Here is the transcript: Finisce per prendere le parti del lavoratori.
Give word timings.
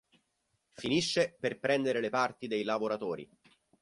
Finisce 0.73 1.37
per 1.39 1.59
prendere 1.59 1.99
le 2.01 2.09
parti 2.09 2.47
del 2.47 2.65
lavoratori. 2.65 3.29